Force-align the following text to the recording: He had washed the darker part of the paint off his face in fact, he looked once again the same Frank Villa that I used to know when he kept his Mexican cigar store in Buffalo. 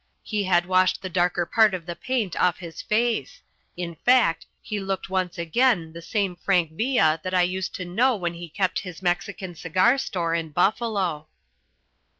He 0.23 0.45
had 0.45 0.65
washed 0.65 1.03
the 1.03 1.11
darker 1.13 1.45
part 1.45 1.75
of 1.75 1.85
the 1.85 1.95
paint 1.95 2.35
off 2.41 2.57
his 2.57 2.81
face 2.81 3.43
in 3.77 3.93
fact, 4.03 4.47
he 4.59 4.79
looked 4.79 5.11
once 5.11 5.37
again 5.37 5.93
the 5.93 6.01
same 6.01 6.35
Frank 6.35 6.71
Villa 6.71 7.19
that 7.23 7.35
I 7.35 7.43
used 7.43 7.75
to 7.75 7.85
know 7.85 8.15
when 8.15 8.33
he 8.33 8.49
kept 8.49 8.79
his 8.79 9.03
Mexican 9.03 9.53
cigar 9.53 9.99
store 9.99 10.33
in 10.33 10.49
Buffalo. 10.49 11.27